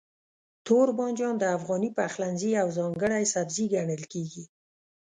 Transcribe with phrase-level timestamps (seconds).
[0.67, 4.43] توربانجان د افغاني پخلنځي یو ځانګړی سبزی ګڼل کېږي.